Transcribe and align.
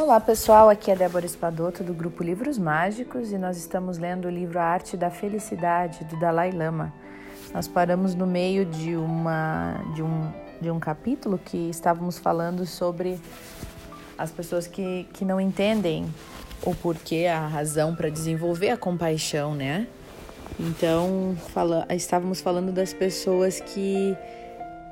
Olá 0.00 0.18
pessoal, 0.18 0.70
aqui 0.70 0.90
é 0.90 0.96
Débora 0.96 1.26
Espadoto 1.26 1.84
do 1.84 1.92
grupo 1.92 2.24
Livros 2.24 2.56
Mágicos 2.56 3.32
e 3.32 3.36
nós 3.36 3.58
estamos 3.58 3.98
lendo 3.98 4.28
o 4.28 4.30
livro 4.30 4.58
A 4.58 4.64
Arte 4.64 4.96
da 4.96 5.10
Felicidade 5.10 6.04
do 6.04 6.18
Dalai 6.18 6.50
Lama. 6.52 6.90
Nós 7.52 7.68
paramos 7.68 8.14
no 8.14 8.26
meio 8.26 8.64
de, 8.64 8.96
uma, 8.96 9.74
de, 9.94 10.02
um, 10.02 10.32
de 10.58 10.70
um 10.70 10.80
capítulo 10.80 11.38
que 11.38 11.68
estávamos 11.68 12.18
falando 12.18 12.64
sobre 12.64 13.20
as 14.16 14.30
pessoas 14.30 14.66
que, 14.66 15.06
que 15.12 15.22
não 15.22 15.38
entendem 15.38 16.06
o 16.62 16.74
porquê, 16.74 17.26
a 17.26 17.46
razão 17.46 17.94
para 17.94 18.08
desenvolver 18.08 18.70
a 18.70 18.78
compaixão, 18.78 19.54
né? 19.54 19.86
Então, 20.58 21.36
fala, 21.52 21.86
estávamos 21.90 22.40
falando 22.40 22.72
das 22.72 22.94
pessoas 22.94 23.60
que 23.60 24.16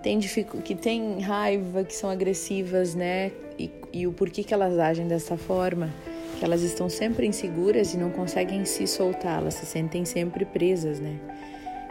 têm, 0.02 0.20
que 0.20 0.74
têm 0.74 1.20
raiva, 1.20 1.84
que 1.84 1.94
são 1.94 2.10
agressivas, 2.10 2.94
né? 2.94 3.32
E, 3.58 3.70
e 3.92 4.06
o 4.06 4.12
porquê 4.12 4.42
que 4.42 4.54
elas 4.54 4.78
agem 4.78 5.06
dessa 5.06 5.36
forma. 5.36 5.90
Que 6.38 6.44
elas 6.44 6.62
estão 6.62 6.88
sempre 6.88 7.26
inseguras 7.26 7.94
e 7.94 7.96
não 7.96 8.10
conseguem 8.10 8.64
se 8.64 8.86
soltar, 8.86 9.40
elas 9.40 9.54
se 9.54 9.66
sentem 9.66 10.04
sempre 10.04 10.44
presas, 10.44 11.00
né? 11.00 11.18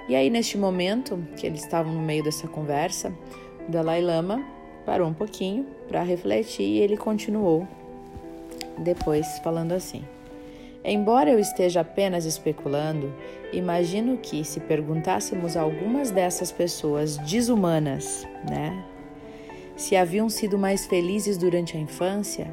E 0.08 0.16
aí, 0.16 0.30
neste 0.30 0.58
momento 0.58 1.22
que 1.36 1.46
eles 1.46 1.62
estavam 1.62 1.92
no 1.92 2.02
meio 2.02 2.24
dessa 2.24 2.48
conversa, 2.48 3.14
o 3.68 3.72
Dalai 3.72 4.02
Lama 4.02 4.42
parou 4.86 5.10
um 5.10 5.14
pouquinho 5.14 5.66
para 5.90 6.02
refletir 6.02 6.64
e 6.64 6.80
ele 6.80 6.96
continuou 6.96 7.68
depois 8.78 9.40
falando 9.40 9.74
assim. 9.74 10.04
Embora 10.84 11.30
eu 11.30 11.40
esteja 11.40 11.82
apenas 11.82 12.26
especulando, 12.26 13.14
imagino 13.52 14.18
que 14.18 14.44
se 14.44 14.60
perguntássemos 14.60 15.58
a 15.58 15.62
algumas 15.62 16.12
dessas 16.12 16.52
pessoas 16.52 17.18
desumanas, 17.18 18.28
né, 18.50 18.86
se 19.76 19.96
haviam 19.96 20.28
sido 20.30 20.58
mais 20.58 20.86
felizes 20.88 21.38
durante 21.38 21.78
a 21.78 21.80
infância, 21.80 22.52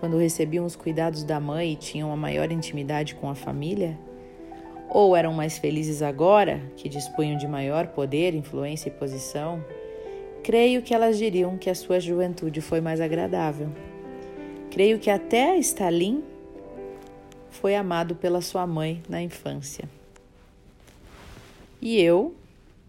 quando 0.00 0.18
recebiam 0.18 0.64
os 0.64 0.76
cuidados 0.76 1.22
da 1.22 1.38
mãe 1.38 1.72
e 1.72 1.76
tinham 1.76 2.08
uma 2.08 2.16
maior 2.16 2.50
intimidade 2.50 3.14
com 3.14 3.28
a 3.28 3.34
família, 3.34 3.98
ou 4.88 5.16
eram 5.16 5.32
mais 5.32 5.56
felizes 5.56 6.02
agora, 6.02 6.60
que 6.76 6.88
dispunham 6.88 7.36
de 7.36 7.46
maior 7.46 7.88
poder, 7.88 8.34
influência 8.34 8.88
e 8.88 8.92
posição, 8.92 9.64
creio 10.42 10.82
que 10.82 10.92
elas 10.92 11.16
diriam 11.16 11.56
que 11.56 11.70
a 11.70 11.74
sua 11.74 12.00
juventude 12.00 12.60
foi 12.60 12.80
mais 12.80 13.00
agradável. 13.00 13.68
Creio 14.70 14.98
que 14.98 15.10
até 15.10 15.56
Stalin 15.58 16.22
foi 17.54 17.74
amado 17.74 18.16
pela 18.16 18.40
sua 18.40 18.66
mãe 18.66 19.02
na 19.08 19.22
infância. 19.22 19.88
E 21.80 22.00
eu 22.00 22.34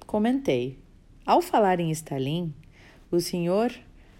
comentei: 0.05 0.77
ao 1.25 1.41
falar 1.41 1.80
em 1.80 1.91
Stalin, 1.91 2.53
o 3.11 3.19
senhor, 3.19 3.72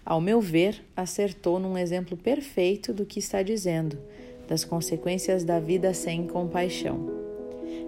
ao 0.04 0.20
meu 0.20 0.40
ver, 0.40 0.84
acertou 0.96 1.58
num 1.58 1.76
exemplo 1.76 2.16
perfeito 2.16 2.92
do 2.92 3.04
que 3.04 3.18
está 3.18 3.42
dizendo, 3.42 3.98
das 4.48 4.64
consequências 4.64 5.44
da 5.44 5.58
vida 5.58 5.92
sem 5.92 6.26
compaixão. 6.26 7.10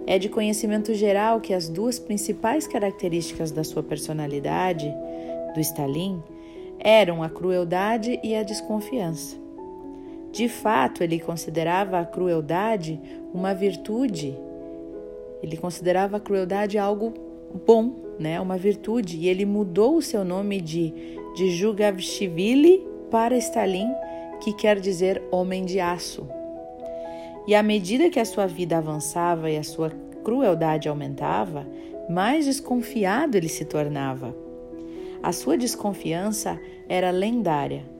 É 0.05 0.17
de 0.17 0.27
conhecimento 0.27 0.93
geral 0.93 1.39
que 1.39 1.53
as 1.53 1.69
duas 1.69 1.99
principais 1.99 2.67
características 2.67 3.51
da 3.51 3.63
sua 3.63 3.83
personalidade, 3.83 4.91
do 5.53 5.59
Stalin, 5.59 6.21
eram 6.79 7.21
a 7.21 7.29
crueldade 7.29 8.19
e 8.23 8.35
a 8.35 8.43
desconfiança. 8.43 9.48
De 10.31 10.47
fato, 10.47 11.03
ele 11.03 11.19
considerava 11.19 11.99
a 11.99 12.05
crueldade 12.05 12.99
uma 13.33 13.53
virtude. 13.53 14.37
Ele 15.41 15.57
considerava 15.57 16.17
a 16.17 16.19
crueldade 16.19 16.77
algo 16.77 17.13
bom, 17.65 17.95
né? 18.19 18.39
Uma 18.39 18.57
virtude. 18.57 19.17
E 19.17 19.27
ele 19.27 19.45
mudou 19.45 19.97
o 19.97 20.01
seu 20.01 20.23
nome 20.23 20.61
de, 20.61 20.93
de 21.35 21.51
Jugavshvili 21.51 22.85
para 23.09 23.37
Stalin, 23.37 23.89
que 24.41 24.53
quer 24.53 24.79
dizer 24.79 25.21
homem 25.31 25.65
de 25.65 25.79
aço. 25.79 26.27
E 27.47 27.55
à 27.55 27.63
medida 27.63 28.09
que 28.09 28.19
a 28.19 28.25
sua 28.25 28.45
vida 28.45 28.77
avançava 28.77 29.49
e 29.49 29.57
a 29.57 29.63
sua 29.63 29.91
crueldade 30.23 30.87
aumentava, 30.87 31.65
mais 32.07 32.45
desconfiado 32.45 33.35
ele 33.35 33.49
se 33.49 33.65
tornava. 33.65 34.35
A 35.23 35.31
sua 35.31 35.57
desconfiança 35.57 36.59
era 36.87 37.09
lendária 37.09 37.98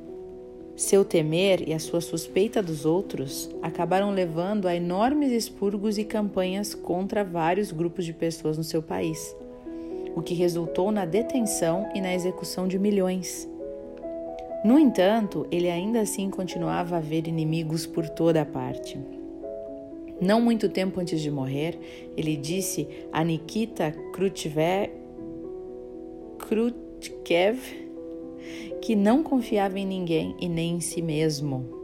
seu 0.80 1.04
temer 1.04 1.68
e 1.68 1.74
a 1.74 1.80
sua 1.80 2.00
suspeita 2.00 2.64
dos 2.64 2.86
outros 2.86 3.50
acabaram 3.62 4.12
levando 4.12 4.66
a 4.66 4.74
enormes 4.74 5.30
expurgos 5.30 5.98
e 5.98 6.06
campanhas 6.06 6.74
contra 6.74 7.22
vários 7.22 7.70
grupos 7.70 8.06
de 8.06 8.14
pessoas 8.14 8.58
no 8.58 8.64
seu 8.64 8.82
país, 8.82 9.36
o 10.16 10.22
que 10.22 10.34
resultou 10.34 10.90
na 10.90 11.04
detenção 11.04 11.90
e 11.94 12.00
na 12.00 12.16
execução 12.16 12.66
de 12.66 12.80
milhões. 12.80 13.46
No 14.64 14.80
entanto, 14.80 15.46
ele 15.52 15.70
ainda 15.70 16.00
assim 16.00 16.30
continuava 16.30 16.96
a 16.96 17.02
ver 17.02 17.28
inimigos 17.28 17.86
por 17.86 18.08
toda 18.08 18.42
a 18.42 18.46
parte. 18.46 18.98
Não 20.22 20.40
muito 20.40 20.70
tempo 20.70 21.02
antes 21.02 21.20
de 21.20 21.30
morrer, 21.30 21.78
ele 22.16 22.38
disse 22.38 22.88
a 23.12 23.22
Nikita 23.22 23.94
Khrushchev 24.14 24.80
que 28.82 28.96
não 28.96 29.24
confiava 29.24 29.80
em 29.80 29.86
ninguém 29.86 30.36
e 30.40 30.48
nem 30.48 30.76
em 30.76 30.80
si 30.80 31.02
mesmo. 31.02 31.78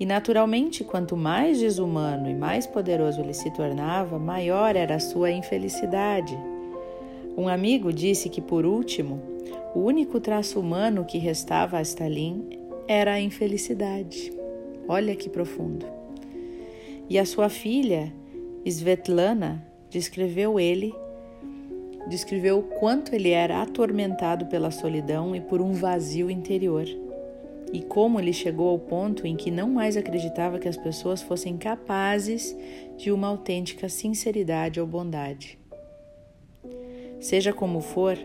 E 0.00 0.06
naturalmente, 0.06 0.84
quanto 0.84 1.16
mais 1.16 1.58
desumano 1.58 2.30
e 2.30 2.34
mais 2.34 2.66
poderoso 2.66 3.20
ele 3.20 3.34
se 3.34 3.50
tornava, 3.52 4.18
maior 4.18 4.76
era 4.76 4.94
a 4.94 5.00
sua 5.00 5.30
infelicidade. 5.30 6.38
Um 7.36 7.48
amigo 7.48 7.92
disse 7.92 8.28
que, 8.28 8.40
por 8.40 8.64
último, 8.64 9.20
o 9.74 9.80
único 9.80 10.20
traço 10.20 10.60
humano 10.60 11.04
que 11.04 11.18
restava 11.18 11.78
a 11.78 11.82
Stalin 11.82 12.48
era 12.86 13.14
a 13.14 13.20
infelicidade. 13.20 14.32
Olha 14.88 15.14
que 15.16 15.28
profundo. 15.28 15.84
E 17.08 17.18
a 17.18 17.24
sua 17.24 17.48
filha, 17.48 18.12
Svetlana, 18.64 19.66
descreveu 19.90 20.60
ele 20.60 20.94
descreveu 22.08 22.58
o 22.58 22.62
quanto 22.62 23.14
ele 23.14 23.30
era 23.30 23.62
atormentado 23.62 24.46
pela 24.46 24.70
solidão 24.70 25.36
e 25.36 25.40
por 25.40 25.60
um 25.60 25.72
vazio 25.72 26.30
interior, 26.30 26.86
e 27.72 27.82
como 27.82 28.18
ele 28.18 28.32
chegou 28.32 28.68
ao 28.70 28.78
ponto 28.78 29.26
em 29.26 29.36
que 29.36 29.50
não 29.50 29.68
mais 29.68 29.96
acreditava 29.96 30.58
que 30.58 30.68
as 30.68 30.76
pessoas 30.76 31.22
fossem 31.22 31.56
capazes 31.56 32.56
de 32.96 33.12
uma 33.12 33.28
autêntica 33.28 33.88
sinceridade 33.88 34.80
ou 34.80 34.86
bondade. 34.86 35.58
Seja 37.20 37.52
como 37.52 37.80
for, 37.80 38.16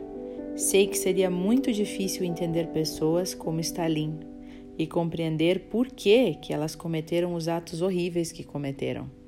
sei 0.56 0.88
que 0.88 0.98
seria 0.98 1.30
muito 1.30 1.74
difícil 1.74 2.24
entender 2.24 2.68
pessoas 2.68 3.34
como 3.34 3.60
Stalin 3.60 4.20
e 4.78 4.88
compreender 4.88 5.68
por 5.70 5.88
que, 5.88 6.36
que 6.36 6.54
elas 6.54 6.76
cometeram 6.76 7.34
os 7.36 7.48
atos 7.48 7.82
horríveis 7.82 8.32
que 8.32 8.44
cometeram. 8.44 9.23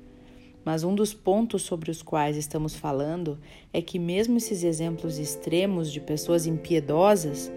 Mas 0.66 0.82
um 0.82 0.96
dos 0.96 1.14
pontos 1.14 1.62
sobre 1.62 1.92
os 1.92 2.02
quais 2.02 2.36
estamos 2.36 2.74
falando 2.74 3.38
é 3.72 3.80
que, 3.80 4.00
mesmo 4.00 4.36
esses 4.36 4.64
exemplos 4.64 5.16
extremos 5.16 5.92
de 5.92 6.00
pessoas 6.00 6.44
impiedosas, 6.44 7.52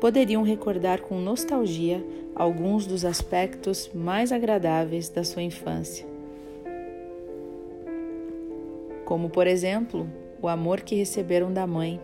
poderiam 0.00 0.44
recordar 0.44 1.00
com 1.00 1.18
nostalgia 1.18 2.00
alguns 2.32 2.86
dos 2.86 3.04
aspectos 3.04 3.90
mais 3.92 4.30
agradáveis 4.30 5.08
da 5.08 5.24
sua 5.24 5.42
infância. 5.42 6.06
Como, 9.04 9.28
por 9.28 9.48
exemplo, 9.48 10.08
o 10.40 10.46
amor 10.46 10.82
que 10.82 10.94
receberam 10.94 11.52
da 11.52 11.66
mãe. 11.66 12.00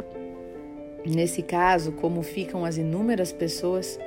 Nesse 1.07 1.43
caso, 1.43 1.93
como 1.93 2.25
ficam 2.25 2.65
as 2.65 2.77
inúmeras 2.77 3.33
pessoas 3.33 4.01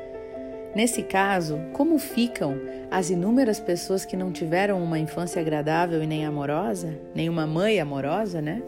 Nesse 0.75 1.03
caso, 1.03 1.59
como 1.71 1.99
ficam 1.99 2.59
as 2.89 3.09
inúmeras 3.11 3.59
pessoas 3.59 4.05
que 4.05 4.17
não 4.17 4.31
tiveram 4.31 4.81
uma 4.83 4.97
infância 4.97 5.39
agradável 5.39 6.01
e 6.01 6.07
nem 6.07 6.25
amorosa, 6.25 6.97
nem 7.13 7.29
uma 7.29 7.45
mãe 7.45 7.79
amorosa, 7.79 8.41
né? 8.41 8.61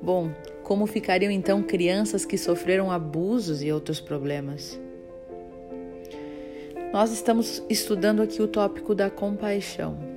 Bom, 0.00 0.30
como 0.62 0.86
ficariam 0.86 1.30
então 1.30 1.62
crianças 1.62 2.24
que 2.24 2.38
sofreram 2.38 2.90
abusos 2.90 3.62
e 3.62 3.70
outros 3.70 4.00
problemas? 4.00 4.80
Nós 6.92 7.12
estamos 7.12 7.62
estudando 7.68 8.22
aqui 8.22 8.40
o 8.40 8.48
tópico 8.48 8.94
da 8.94 9.10
compaixão. 9.10 10.15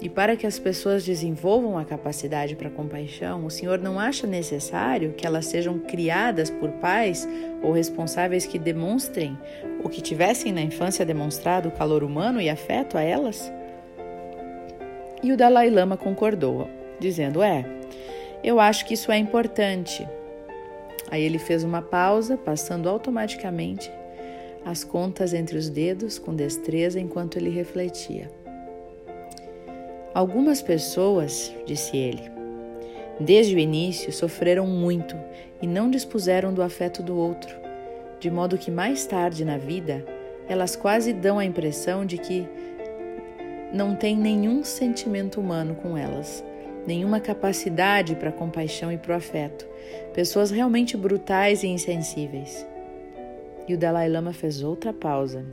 E 0.00 0.08
para 0.08 0.36
que 0.36 0.46
as 0.46 0.58
pessoas 0.60 1.04
desenvolvam 1.04 1.76
a 1.76 1.84
capacidade 1.84 2.54
para 2.54 2.70
compaixão, 2.70 3.44
o 3.44 3.50
Senhor 3.50 3.80
não 3.80 3.98
acha 3.98 4.26
necessário 4.28 5.12
que 5.12 5.26
elas 5.26 5.46
sejam 5.46 5.78
criadas 5.78 6.50
por 6.50 6.70
pais 6.72 7.28
ou 7.62 7.72
responsáveis 7.72 8.46
que 8.46 8.58
demonstrem 8.58 9.36
ou 9.82 9.90
que 9.90 10.00
tivessem 10.00 10.52
na 10.52 10.60
infância 10.60 11.04
demonstrado 11.04 11.72
calor 11.72 12.04
humano 12.04 12.40
e 12.40 12.48
afeto 12.48 12.96
a 12.96 13.02
elas? 13.02 13.52
E 15.20 15.32
o 15.32 15.36
Dalai 15.36 15.68
Lama 15.68 15.96
concordou, 15.96 16.68
dizendo: 17.00 17.42
É, 17.42 17.64
eu 18.44 18.60
acho 18.60 18.86
que 18.86 18.94
isso 18.94 19.10
é 19.10 19.18
importante. 19.18 20.06
Aí 21.10 21.22
ele 21.24 21.40
fez 21.40 21.64
uma 21.64 21.82
pausa, 21.82 22.36
passando 22.36 22.88
automaticamente 22.88 23.90
as 24.64 24.84
contas 24.84 25.32
entre 25.32 25.56
os 25.56 25.68
dedos 25.68 26.18
com 26.18 26.34
destreza 26.34 27.00
enquanto 27.00 27.36
ele 27.36 27.50
refletia. 27.50 28.30
Algumas 30.14 30.62
pessoas, 30.62 31.54
disse 31.66 31.96
ele, 31.96 32.30
desde 33.20 33.54
o 33.54 33.58
início 33.58 34.12
sofreram 34.12 34.66
muito 34.66 35.16
e 35.60 35.66
não 35.66 35.90
dispuseram 35.90 36.52
do 36.52 36.62
afeto 36.62 37.02
do 37.02 37.16
outro, 37.16 37.54
de 38.18 38.30
modo 38.30 38.58
que 38.58 38.70
mais 38.70 39.06
tarde 39.06 39.44
na 39.44 39.58
vida 39.58 40.04
elas 40.48 40.74
quase 40.74 41.12
dão 41.12 41.38
a 41.38 41.44
impressão 41.44 42.06
de 42.06 42.16
que 42.16 42.48
não 43.72 43.94
tem 43.94 44.16
nenhum 44.16 44.64
sentimento 44.64 45.40
humano 45.40 45.74
com 45.74 45.96
elas, 45.96 46.42
nenhuma 46.86 47.20
capacidade 47.20 48.14
para 48.14 48.32
compaixão 48.32 48.90
e 48.90 48.96
para 48.96 49.12
o 49.12 49.16
afeto. 49.16 49.66
Pessoas 50.14 50.50
realmente 50.50 50.96
brutais 50.96 51.62
e 51.62 51.66
insensíveis. 51.66 52.66
E 53.68 53.74
o 53.74 53.78
Dalai 53.78 54.08
Lama 54.08 54.32
fez 54.32 54.62
outra 54.62 54.90
pausa. 54.90 55.44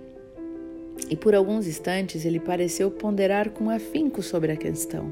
E 1.09 1.15
por 1.15 1.35
alguns 1.35 1.67
instantes 1.67 2.25
ele 2.25 2.39
pareceu 2.39 2.89
ponderar 2.89 3.49
com 3.51 3.69
afinco 3.69 4.21
sobre 4.21 4.51
a 4.51 4.57
questão. 4.57 5.11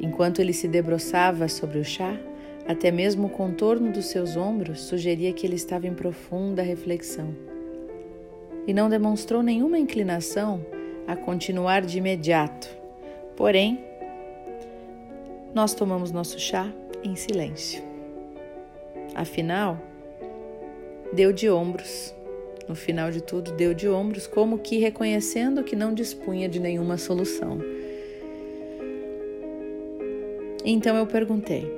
Enquanto 0.00 0.40
ele 0.40 0.52
se 0.52 0.66
debruçava 0.66 1.48
sobre 1.48 1.78
o 1.78 1.84
chá, 1.84 2.18
até 2.66 2.90
mesmo 2.90 3.26
o 3.26 3.30
contorno 3.30 3.90
dos 3.90 4.06
seus 4.06 4.36
ombros 4.36 4.80
sugeria 4.80 5.32
que 5.32 5.46
ele 5.46 5.56
estava 5.56 5.86
em 5.86 5.94
profunda 5.94 6.62
reflexão. 6.62 7.34
E 8.66 8.72
não 8.72 8.88
demonstrou 8.88 9.42
nenhuma 9.42 9.78
inclinação 9.78 10.64
a 11.06 11.16
continuar 11.16 11.82
de 11.82 11.98
imediato. 11.98 12.68
Porém, 13.36 13.84
nós 15.54 15.74
tomamos 15.74 16.12
nosso 16.12 16.38
chá 16.38 16.70
em 17.02 17.16
silêncio. 17.16 17.82
Afinal, 19.14 19.78
deu 21.12 21.32
de 21.32 21.50
ombros. 21.50 22.14
No 22.70 22.76
final 22.76 23.10
de 23.10 23.20
tudo, 23.20 23.50
deu 23.50 23.74
de 23.74 23.88
ombros, 23.88 24.28
como 24.28 24.56
que 24.56 24.78
reconhecendo 24.78 25.64
que 25.64 25.74
não 25.74 25.92
dispunha 25.92 26.48
de 26.48 26.60
nenhuma 26.60 26.96
solução. 26.96 27.58
Então 30.64 30.96
eu 30.96 31.04
perguntei: 31.04 31.68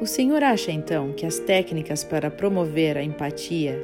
O 0.00 0.06
senhor 0.06 0.42
acha 0.42 0.72
então 0.72 1.12
que 1.12 1.24
as 1.24 1.38
técnicas 1.38 2.02
para 2.02 2.32
promover 2.32 2.98
a 2.98 3.04
empatia 3.04 3.80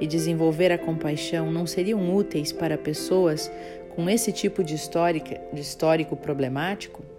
e 0.00 0.08
desenvolver 0.08 0.72
a 0.72 0.78
compaixão 0.78 1.52
não 1.52 1.68
seriam 1.68 2.16
úteis 2.16 2.50
para 2.50 2.76
pessoas 2.76 3.48
com 3.94 4.10
esse 4.10 4.32
tipo 4.32 4.64
de, 4.64 4.74
histórica, 4.74 5.40
de 5.52 5.60
histórico 5.60 6.16
problemático? 6.16 7.09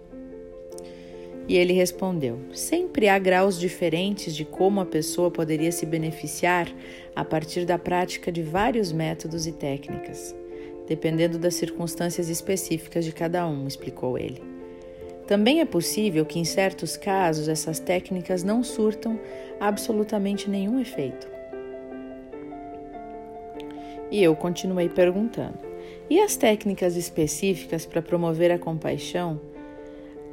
E 1.48 1.56
ele 1.56 1.72
respondeu: 1.72 2.38
Sempre 2.52 3.08
há 3.08 3.18
graus 3.18 3.58
diferentes 3.58 4.34
de 4.34 4.44
como 4.44 4.80
a 4.80 4.86
pessoa 4.86 5.30
poderia 5.30 5.72
se 5.72 5.84
beneficiar 5.84 6.72
a 7.14 7.24
partir 7.24 7.64
da 7.64 7.78
prática 7.78 8.30
de 8.30 8.42
vários 8.42 8.92
métodos 8.92 9.46
e 9.46 9.52
técnicas, 9.52 10.34
dependendo 10.86 11.38
das 11.38 11.54
circunstâncias 11.54 12.28
específicas 12.28 13.04
de 13.04 13.12
cada 13.12 13.46
um, 13.46 13.66
explicou 13.66 14.16
ele. 14.16 14.42
Também 15.26 15.60
é 15.60 15.64
possível 15.64 16.24
que, 16.24 16.38
em 16.38 16.44
certos 16.44 16.96
casos, 16.96 17.48
essas 17.48 17.78
técnicas 17.78 18.42
não 18.42 18.62
surtam 18.62 19.18
absolutamente 19.58 20.48
nenhum 20.48 20.80
efeito. 20.80 21.28
E 24.10 24.22
eu 24.22 24.36
continuei 24.36 24.88
perguntando: 24.88 25.58
e 26.08 26.20
as 26.20 26.36
técnicas 26.36 26.96
específicas 26.96 27.86
para 27.86 28.02
promover 28.02 28.52
a 28.52 28.58
compaixão 28.58 29.40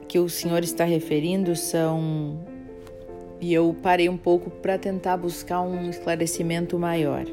que 0.09 0.17
o 0.17 0.27
senhor 0.27 0.63
está 0.63 0.83
referindo 0.83 1.55
são. 1.55 2.39
E 3.39 3.53
eu 3.53 3.73
parei 3.81 4.09
um 4.09 4.17
pouco 4.17 4.49
para 4.49 4.77
tentar 4.77 5.15
buscar 5.15 5.61
um 5.61 5.89
esclarecimento 5.89 6.77
maior. 6.77 7.25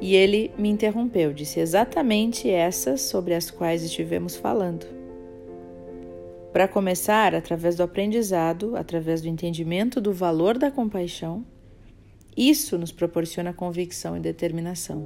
E 0.00 0.14
ele 0.14 0.52
me 0.56 0.70
interrompeu, 0.70 1.32
disse 1.32 1.58
exatamente 1.58 2.48
essas 2.48 3.02
sobre 3.02 3.34
as 3.34 3.50
quais 3.50 3.82
estivemos 3.82 4.36
falando. 4.36 4.86
Para 6.52 6.68
começar, 6.68 7.34
através 7.34 7.76
do 7.76 7.82
aprendizado, 7.82 8.76
através 8.76 9.20
do 9.20 9.28
entendimento 9.28 10.00
do 10.00 10.12
valor 10.12 10.56
da 10.56 10.70
compaixão, 10.70 11.44
isso 12.34 12.78
nos 12.78 12.92
proporciona 12.92 13.52
convicção 13.52 14.16
e 14.16 14.20
determinação. 14.20 15.04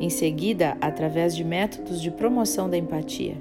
Em 0.00 0.08
seguida, 0.08 0.76
através 0.80 1.36
de 1.36 1.44
métodos 1.44 2.00
de 2.00 2.10
promoção 2.10 2.68
da 2.68 2.76
empatia, 2.76 3.36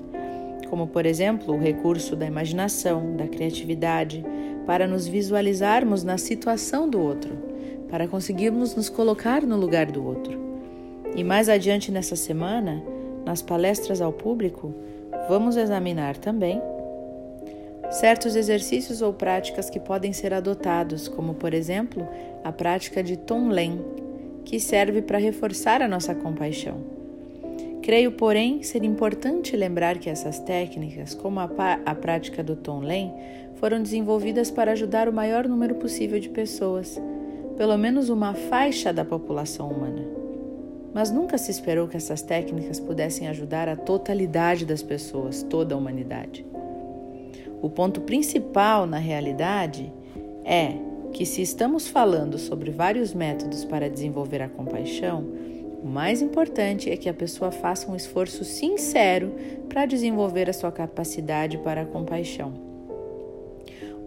como 0.75 0.87
por 0.87 1.05
exemplo 1.05 1.55
o 1.55 1.57
recurso 1.57 2.17
da 2.17 2.25
imaginação, 2.25 3.15
da 3.15 3.25
criatividade, 3.25 4.25
para 4.65 4.85
nos 4.85 5.07
visualizarmos 5.07 6.03
na 6.03 6.17
situação 6.17 6.89
do 6.89 6.99
outro, 6.99 7.33
para 7.89 8.09
conseguirmos 8.09 8.75
nos 8.75 8.89
colocar 8.89 9.43
no 9.43 9.55
lugar 9.55 9.85
do 9.89 10.05
outro. 10.05 10.37
E 11.15 11.23
mais 11.23 11.47
adiante 11.47 11.93
nessa 11.93 12.17
semana, 12.17 12.83
nas 13.25 13.41
palestras 13.41 14.01
ao 14.01 14.11
público, 14.11 14.75
vamos 15.29 15.55
examinar 15.55 16.17
também 16.17 16.61
certos 17.89 18.35
exercícios 18.35 19.01
ou 19.01 19.13
práticas 19.13 19.69
que 19.69 19.79
podem 19.79 20.11
ser 20.11 20.33
adotados, 20.33 21.07
como 21.07 21.35
por 21.35 21.53
exemplo 21.53 22.05
a 22.43 22.51
prática 22.51 23.01
de 23.01 23.15
Tonglen, 23.15 23.79
que 24.43 24.59
serve 24.59 25.01
para 25.01 25.19
reforçar 25.19 25.81
a 25.81 25.87
nossa 25.87 26.13
compaixão. 26.13 27.04
Creio, 27.85 28.13
porém, 28.13 28.63
ser 28.63 28.83
importante 28.83 29.55
lembrar 29.55 29.99
que 29.99 30.09
essas 30.09 30.39
técnicas, 30.39 31.13
como 31.13 31.39
a, 31.39 31.47
a 31.85 31.93
prática 31.93 32.43
do 32.43 32.55
Tonglen, 32.55 33.13
foram 33.57 33.79
desenvolvidas 33.79 34.49
para 34.49 34.71
ajudar 34.71 35.07
o 35.07 35.13
maior 35.13 35.47
número 35.47 35.75
possível 35.75 36.19
de 36.19 36.27
pessoas, 36.27 36.99
pelo 37.55 37.77
menos 37.77 38.09
uma 38.09 38.33
faixa 38.33 38.91
da 38.91 39.05
população 39.05 39.69
humana. 39.69 40.01
Mas 40.95 41.11
nunca 41.11 41.37
se 41.37 41.51
esperou 41.51 41.87
que 41.87 41.95
essas 41.95 42.23
técnicas 42.23 42.79
pudessem 42.79 43.27
ajudar 43.27 43.69
a 43.69 43.75
totalidade 43.75 44.65
das 44.65 44.81
pessoas, 44.81 45.43
toda 45.43 45.75
a 45.75 45.77
humanidade. 45.77 46.43
O 47.61 47.69
ponto 47.69 48.01
principal, 48.01 48.87
na 48.87 48.97
realidade, 48.97 49.93
é 50.43 50.73
que 51.13 51.23
se 51.23 51.43
estamos 51.43 51.87
falando 51.87 52.39
sobre 52.39 52.71
vários 52.71 53.13
métodos 53.13 53.63
para 53.63 53.87
desenvolver 53.87 54.41
a 54.41 54.49
compaixão, 54.49 55.23
o 55.85 55.87
mais 55.87 56.19
importante 56.19 56.89
é 56.89 56.97
que 56.97 57.07
a 57.07 57.13
pessoa 57.13 57.51
faça 57.51 57.91
um 57.91 57.95
esforço 57.95 58.43
sincero 58.43 59.35
para 59.69 59.85
desenvolver 59.85 60.49
a 60.49 60.53
sua 60.53 60.71
capacidade 60.71 61.59
para 61.59 61.81
a 61.81 61.85
compaixão. 61.85 62.55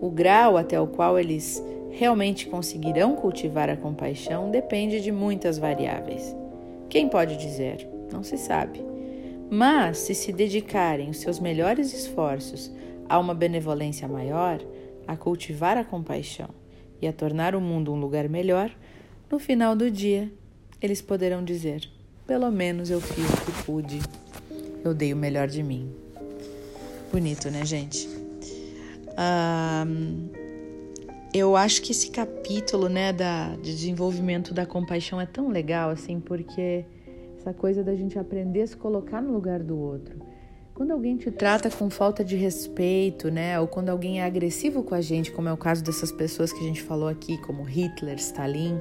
O 0.00 0.10
grau 0.10 0.56
até 0.56 0.80
o 0.80 0.88
qual 0.88 1.16
eles 1.16 1.64
realmente 1.92 2.48
conseguirão 2.48 3.14
cultivar 3.14 3.70
a 3.70 3.76
compaixão 3.76 4.50
depende 4.50 5.00
de 5.00 5.12
muitas 5.12 5.56
variáveis. 5.56 6.34
Quem 6.88 7.08
pode 7.08 7.36
dizer? 7.36 7.88
Não 8.10 8.24
se 8.24 8.36
sabe. 8.36 8.84
Mas, 9.48 9.98
se 9.98 10.16
se 10.16 10.32
dedicarem 10.32 11.08
os 11.08 11.18
seus 11.18 11.38
melhores 11.38 11.94
esforços 11.94 12.72
a 13.08 13.20
uma 13.20 13.34
benevolência 13.34 14.08
maior, 14.08 14.58
a 15.06 15.16
cultivar 15.16 15.78
a 15.78 15.84
compaixão 15.84 16.48
e 17.00 17.06
a 17.06 17.12
tornar 17.12 17.54
o 17.54 17.60
mundo 17.60 17.92
um 17.92 18.00
lugar 18.00 18.28
melhor, 18.28 18.68
no 19.30 19.38
final 19.38 19.76
do 19.76 19.88
dia 19.88 20.28
eles 20.80 21.00
poderão 21.00 21.44
dizer: 21.44 21.88
pelo 22.26 22.50
menos 22.50 22.90
eu 22.90 23.00
fiz 23.00 23.24
o 23.24 23.44
que 23.44 23.64
pude, 23.64 23.98
eu 24.84 24.94
dei 24.94 25.12
o 25.12 25.16
melhor 25.16 25.48
de 25.48 25.62
mim. 25.62 25.90
Bonito, 27.10 27.50
né, 27.50 27.64
gente? 27.64 28.08
Eu 31.32 31.56
acho 31.56 31.82
que 31.82 31.92
esse 31.92 32.10
capítulo, 32.10 32.88
né, 32.88 33.12
da, 33.12 33.56
de 33.56 33.74
desenvolvimento 33.74 34.54
da 34.54 34.64
compaixão 34.64 35.20
é 35.20 35.26
tão 35.26 35.48
legal, 35.48 35.90
assim, 35.90 36.20
porque 36.20 36.84
essa 37.38 37.52
coisa 37.52 37.82
da 37.82 37.94
gente 37.94 38.18
aprender 38.18 38.62
a 38.62 38.66
se 38.66 38.76
colocar 38.76 39.20
no 39.20 39.32
lugar 39.32 39.62
do 39.62 39.78
outro. 39.78 40.18
Quando 40.78 40.92
alguém 40.92 41.16
te 41.16 41.28
trata 41.32 41.68
com 41.68 41.90
falta 41.90 42.24
de 42.24 42.36
respeito, 42.36 43.32
né, 43.32 43.58
ou 43.58 43.66
quando 43.66 43.88
alguém 43.88 44.20
é 44.20 44.24
agressivo 44.24 44.84
com 44.84 44.94
a 44.94 45.00
gente, 45.00 45.32
como 45.32 45.48
é 45.48 45.52
o 45.52 45.56
caso 45.56 45.82
dessas 45.82 46.12
pessoas 46.12 46.52
que 46.52 46.60
a 46.60 46.62
gente 46.62 46.80
falou 46.80 47.08
aqui, 47.08 47.36
como 47.38 47.64
Hitler, 47.64 48.14
Stalin, 48.14 48.80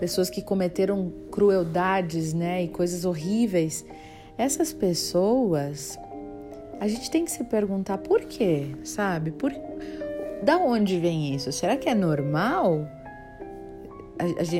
pessoas 0.00 0.28
que 0.28 0.42
cometeram 0.42 1.12
crueldades, 1.30 2.34
né, 2.34 2.64
e 2.64 2.66
coisas 2.66 3.04
horríveis, 3.04 3.86
essas 4.36 4.72
pessoas, 4.72 5.96
a 6.80 6.88
gente 6.88 7.08
tem 7.08 7.24
que 7.24 7.30
se 7.30 7.44
perguntar 7.44 7.98
por 7.98 8.22
quê, 8.22 8.74
sabe? 8.82 9.30
Por 9.30 9.54
da 10.42 10.56
onde 10.56 10.98
vem 10.98 11.36
isso? 11.36 11.52
Será 11.52 11.76
que 11.76 11.88
é 11.88 11.94
normal 11.94 12.84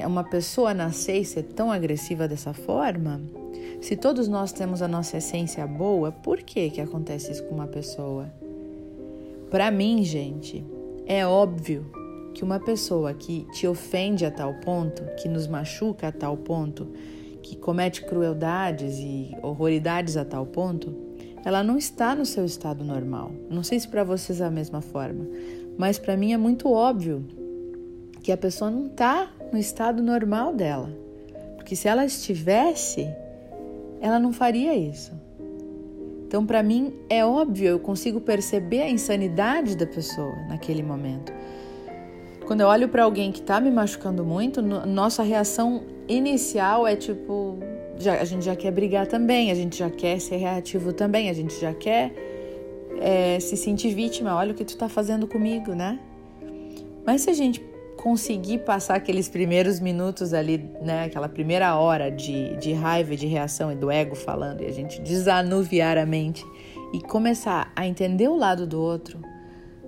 uma 0.06 0.22
pessoa 0.22 0.72
nascer 0.72 1.22
e 1.22 1.24
ser 1.24 1.42
tão 1.42 1.72
agressiva 1.72 2.28
dessa 2.28 2.54
forma? 2.54 3.20
Se 3.80 3.96
todos 3.96 4.26
nós 4.28 4.52
temos 4.52 4.82
a 4.82 4.88
nossa 4.88 5.18
essência 5.18 5.66
boa, 5.66 6.10
por 6.10 6.38
que 6.38 6.68
que 6.70 6.80
acontece 6.80 7.30
isso 7.30 7.44
com 7.44 7.54
uma 7.54 7.68
pessoa? 7.68 8.28
Para 9.50 9.70
mim, 9.70 10.02
gente, 10.02 10.64
é 11.06 11.26
óbvio 11.26 11.90
que 12.34 12.44
uma 12.44 12.60
pessoa 12.60 13.14
que 13.14 13.46
te 13.52 13.66
ofende 13.66 14.26
a 14.26 14.30
tal 14.30 14.54
ponto, 14.54 15.02
que 15.16 15.28
nos 15.28 15.46
machuca 15.46 16.08
a 16.08 16.12
tal 16.12 16.36
ponto, 16.36 16.88
que 17.42 17.56
comete 17.56 18.04
crueldades 18.04 18.98
e 18.98 19.34
horroridades 19.42 20.16
a 20.16 20.24
tal 20.24 20.44
ponto, 20.44 20.94
ela 21.44 21.62
não 21.62 21.78
está 21.78 22.14
no 22.14 22.26
seu 22.26 22.44
estado 22.44 22.84
normal. 22.84 23.30
Não 23.48 23.62
sei 23.62 23.78
se 23.80 23.88
para 23.88 24.04
vocês 24.04 24.40
é 24.40 24.44
a 24.44 24.50
mesma 24.50 24.80
forma, 24.80 25.26
mas 25.78 25.98
para 25.98 26.16
mim 26.16 26.32
é 26.32 26.36
muito 26.36 26.70
óbvio 26.70 27.24
que 28.22 28.32
a 28.32 28.36
pessoa 28.36 28.70
não 28.70 28.88
está 28.88 29.30
no 29.52 29.58
estado 29.58 30.02
normal 30.02 30.52
dela. 30.52 30.92
Porque 31.56 31.74
se 31.74 31.88
ela 31.88 32.04
estivesse, 32.04 33.08
ela 34.00 34.18
não 34.18 34.32
faria 34.32 34.74
isso. 34.74 35.12
Então, 36.26 36.44
para 36.44 36.62
mim, 36.62 36.92
é 37.08 37.24
óbvio, 37.24 37.68
eu 37.68 37.78
consigo 37.78 38.20
perceber 38.20 38.82
a 38.82 38.90
insanidade 38.90 39.76
da 39.76 39.86
pessoa 39.86 40.34
naquele 40.46 40.82
momento. 40.82 41.32
Quando 42.46 42.60
eu 42.60 42.66
olho 42.66 42.88
para 42.88 43.04
alguém 43.04 43.32
que 43.32 43.40
está 43.40 43.60
me 43.60 43.70
machucando 43.70 44.24
muito, 44.24 44.60
nossa 44.60 45.22
reação 45.22 45.84
inicial 46.06 46.86
é 46.86 46.96
tipo: 46.96 47.58
já, 47.98 48.20
a 48.20 48.24
gente 48.24 48.44
já 48.44 48.54
quer 48.54 48.70
brigar 48.70 49.06
também, 49.06 49.50
a 49.50 49.54
gente 49.54 49.78
já 49.78 49.90
quer 49.90 50.20
ser 50.20 50.36
reativo 50.36 50.92
também, 50.92 51.30
a 51.30 51.32
gente 51.32 51.58
já 51.58 51.72
quer 51.72 52.12
é, 53.00 53.40
se 53.40 53.56
sentir 53.56 53.94
vítima. 53.94 54.34
Olha 54.34 54.52
o 54.52 54.54
que 54.54 54.64
tu 54.64 54.76
tá 54.76 54.88
fazendo 54.88 55.26
comigo, 55.26 55.74
né? 55.74 55.98
Mas 57.06 57.22
se 57.22 57.30
a 57.30 57.34
gente 57.34 57.60
conseguir 57.98 58.58
passar 58.58 58.94
aqueles 58.94 59.28
primeiros 59.28 59.80
minutos 59.80 60.32
ali, 60.32 60.70
né, 60.80 61.04
aquela 61.04 61.28
primeira 61.28 61.76
hora 61.76 62.10
de, 62.10 62.56
de 62.56 62.72
raiva, 62.72 63.16
de 63.16 63.26
reação 63.26 63.72
e 63.72 63.74
do 63.74 63.90
ego 63.90 64.14
falando, 64.14 64.62
e 64.62 64.66
a 64.66 64.72
gente 64.72 65.00
desanuviar 65.00 65.98
a 65.98 66.06
mente 66.06 66.44
e 66.94 67.00
começar 67.00 67.72
a 67.74 67.86
entender 67.86 68.28
o 68.28 68.36
lado 68.36 68.66
do 68.66 68.80
outro, 68.80 69.18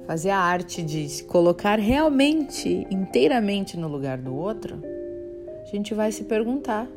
fazer 0.06 0.30
a 0.30 0.38
arte 0.38 0.82
de 0.82 1.08
se 1.08 1.24
colocar 1.24 1.78
realmente, 1.78 2.84
inteiramente 2.90 3.76
no 3.76 3.86
lugar 3.86 4.18
do 4.18 4.34
outro, 4.34 4.82
a 5.62 5.66
gente 5.70 5.94
vai 5.94 6.10
se 6.10 6.24
perguntar: 6.24 6.88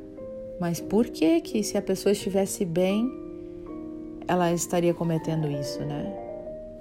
mas 0.59 0.81
por 0.81 1.05
que 1.05 1.39
que 1.41 1.63
se 1.63 1.77
a 1.77 1.81
pessoa 1.81 2.11
estivesse 2.11 2.65
bem, 2.65 3.07
ela 4.27 4.51
estaria 4.51 4.93
cometendo 4.93 5.47
isso, 5.47 5.79
né? 5.81 6.22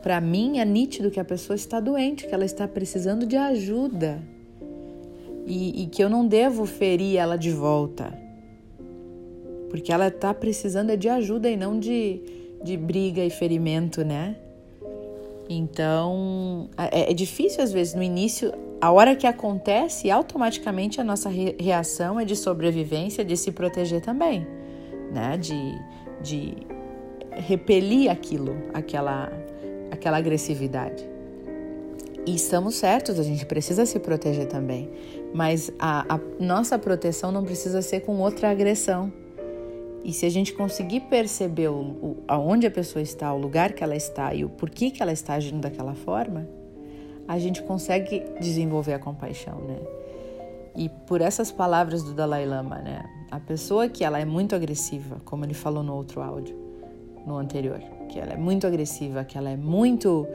Para 0.03 0.21
mim 0.21 0.59
é 0.59 0.65
nítido 0.65 1.11
que 1.11 1.21
a 1.21 1.25
pessoa 1.25 1.55
está 1.55 1.79
doente, 1.79 2.27
que 2.27 2.35
ela 2.35 2.45
está 2.45 2.67
precisando 2.67 3.25
de 3.25 3.37
ajuda 3.37 4.21
e, 5.47 5.83
e 5.83 5.87
que 5.87 6.03
eu 6.03 6.11
não 6.11 6.27
devo 6.27 6.67
ferir 6.67 7.17
ela 7.17 7.37
de 7.37 7.51
volta, 7.51 8.13
porque 9.71 9.93
ela 9.93 10.09
está 10.09 10.35
precisando 10.35 10.97
de 10.97 11.09
ajuda 11.09 11.49
e 11.49 11.57
não 11.57 11.79
de, 11.79 12.21
de 12.63 12.77
briga 12.77 13.25
e 13.25 13.31
ferimento, 13.31 14.05
né? 14.05 14.37
Então 15.49 16.69
é, 16.77 17.11
é 17.11 17.15
difícil 17.15 17.63
às 17.63 17.73
vezes 17.73 17.95
no 17.95 18.03
início 18.03 18.53
a 18.83 18.91
hora 18.91 19.15
que 19.15 19.29
acontece, 19.29 20.11
automaticamente 20.11 21.01
a 21.01 21.05
nossa 21.05 21.31
reação 21.31 22.19
é 22.19 22.25
de 22.25 22.35
sobrevivência, 22.35 23.25
de 23.25 23.37
se 23.37 23.53
proteger 23.53 24.01
também, 24.01 24.45
né? 25.13 25.37
De, 25.37 25.55
de 26.21 26.57
repelir 27.31 28.11
aquilo, 28.11 28.57
aquela, 28.75 29.33
aquela 30.03 30.19
agressividade. 30.19 31.09
E 32.27 32.35
estamos 32.35 32.75
certos, 32.75 33.19
a 33.19 33.23
gente 33.23 33.47
precisa 33.47 33.87
se 33.87 33.99
proteger 34.01 34.47
também, 34.47 34.91
mas 35.33 35.73
a, 35.79 36.15
a 36.15 36.21
nossa 36.41 36.79
proteção 36.79 37.31
não 37.33 37.45
precisa 37.45 37.81
ser 37.81 38.01
com 38.01 38.19
outra 38.19 38.51
agressão. 38.51 39.13
E 40.05 40.13
se 40.13 40.27
a 40.27 40.29
gente 40.29 40.53
conseguir 40.53 41.01
perceber 41.03 41.69
o, 41.69 41.81
o, 41.81 42.17
aonde 42.27 42.67
a 42.67 42.71
pessoa 42.71 43.01
está, 43.01 43.33
o 43.33 43.39
lugar 43.39 43.73
que 43.73 43.83
ela 43.85 43.95
está 43.95 44.35
e 44.35 44.45
o 44.45 44.49
porquê 44.49 44.91
que 44.91 45.01
ela 45.01 45.13
está 45.13 45.35
agindo 45.35 45.61
daquela 45.61 45.95
forma, 45.95 46.49
a 47.29 47.39
gente 47.39 47.63
consegue 47.63 48.25
desenvolver 48.41 48.95
a 48.95 48.99
compaixão, 48.99 49.61
né? 49.61 49.79
E 50.75 50.89
por 51.07 51.21
essas 51.21 51.53
palavras 51.53 52.03
do 52.03 52.13
Dalai 52.13 52.45
Lama, 52.45 52.79
né? 52.79 53.05
A 53.31 53.39
pessoa 53.39 53.89
que 53.89 54.05
ela 54.05 54.19
é 54.19 54.25
muito 54.25 54.57
agressiva, 54.57 55.21
como 55.25 55.45
ele 55.45 55.55
falou 55.55 55.83
no 55.85 55.95
outro 55.95 56.21
áudio, 56.21 56.57
no 57.25 57.37
anterior, 57.37 57.81
que 58.13 58.21
ela 58.21 58.35
é 58.35 58.37
muito 58.37 58.67
agressiva, 58.67 59.25
que 59.25 59.39
ela 59.39 59.49
é 59.49 59.57
muito 59.57 60.27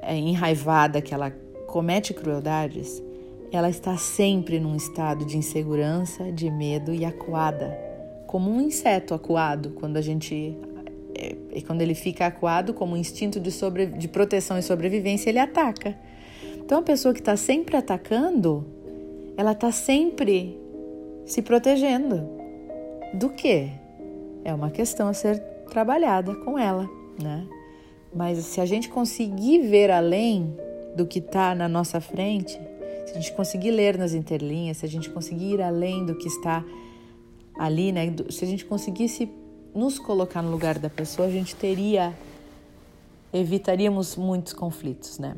é, 0.00 0.16
enraivada, 0.16 1.02
que 1.02 1.12
ela 1.12 1.32
comete 1.66 2.14
crueldades, 2.14 3.02
ela 3.50 3.68
está 3.68 3.96
sempre 3.96 4.60
num 4.60 4.76
estado 4.76 5.24
de 5.24 5.36
insegurança, 5.36 6.30
de 6.30 6.48
medo 6.48 6.94
e 6.94 7.04
acuada, 7.04 7.76
como 8.28 8.48
um 8.48 8.60
inseto 8.60 9.12
acuado 9.12 9.70
quando 9.70 9.96
a 9.96 10.00
gente 10.00 10.56
é, 11.14 11.60
quando 11.62 11.82
ele 11.82 11.94
fica 11.94 12.26
acuado 12.26 12.72
como 12.72 12.94
um 12.94 12.96
instinto 12.96 13.40
de, 13.40 13.50
sobre, 13.50 13.86
de 13.86 14.06
proteção 14.06 14.56
e 14.56 14.62
sobrevivência, 14.62 15.28
ele 15.28 15.40
ataca. 15.40 15.96
Então, 16.56 16.78
a 16.78 16.82
pessoa 16.82 17.12
que 17.12 17.18
está 17.18 17.36
sempre 17.36 17.76
atacando, 17.76 18.64
ela 19.36 19.50
está 19.50 19.72
sempre 19.72 20.56
se 21.26 21.42
protegendo. 21.42 22.28
Do 23.12 23.28
que? 23.30 23.68
É 24.44 24.54
uma 24.54 24.70
questão 24.70 25.08
a 25.08 25.12
ser 25.12 25.40
trabalhada 25.68 26.34
com 26.36 26.56
ela, 26.56 26.88
né? 27.22 27.46
Mas 28.14 28.38
se 28.44 28.60
a 28.60 28.66
gente 28.66 28.88
conseguir 28.88 29.68
ver 29.68 29.90
além 29.90 30.56
do 30.96 31.06
que 31.06 31.20
está 31.20 31.54
na 31.54 31.68
nossa 31.68 32.00
frente, 32.00 32.58
se 33.06 33.12
a 33.12 33.14
gente 33.14 33.32
conseguir 33.32 33.70
ler 33.70 33.96
nas 33.96 34.12
interlinhas, 34.12 34.78
se 34.78 34.86
a 34.86 34.88
gente 34.88 35.08
conseguir 35.10 35.54
ir 35.54 35.62
além 35.62 36.04
do 36.04 36.14
que 36.14 36.28
está 36.28 36.64
ali, 37.58 37.92
né? 37.92 38.14
Se 38.30 38.44
a 38.44 38.48
gente 38.48 38.64
conseguisse 38.64 39.28
nos 39.74 39.98
colocar 39.98 40.42
no 40.42 40.50
lugar 40.50 40.78
da 40.78 40.90
pessoa, 40.90 41.28
a 41.28 41.30
gente 41.30 41.54
teria 41.54 42.14
evitaríamos 43.32 44.16
muitos 44.16 44.52
conflitos, 44.52 45.18
né? 45.18 45.36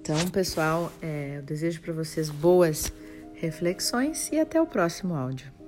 Então, 0.00 0.16
pessoal, 0.30 0.92
é, 1.00 1.38
eu 1.38 1.42
desejo 1.42 1.80
para 1.80 1.92
vocês 1.92 2.28
boas 2.30 2.92
reflexões 3.34 4.30
e 4.32 4.38
até 4.38 4.60
o 4.60 4.66
próximo 4.66 5.14
áudio. 5.14 5.61